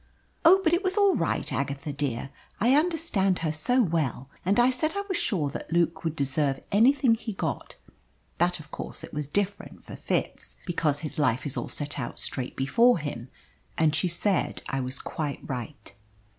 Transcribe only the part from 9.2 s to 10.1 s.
different for